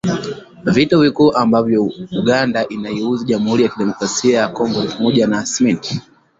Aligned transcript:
Vitu 0.65 0.99
vikuu 1.01 1.33
ambavyo 1.35 1.91
Uganda 2.11 2.67
inaiuzia 2.67 3.25
Jamhuri 3.27 3.63
ya 3.63 3.69
kidemokrasia 3.69 4.39
ya 4.39 4.47
Kongo 4.47 4.81
ni 4.83 4.87
pamoja 4.87 5.27
na 5.27 5.45
Simenti. 5.45 6.01